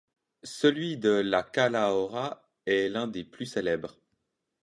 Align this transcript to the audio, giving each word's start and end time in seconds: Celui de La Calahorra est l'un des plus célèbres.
Celui 0.41 0.97
de 0.97 1.11
La 1.11 1.43
Calahorra 1.43 2.49
est 2.65 2.89
l'un 2.89 3.05
des 3.07 3.23
plus 3.23 3.45
célèbres. 3.45 3.99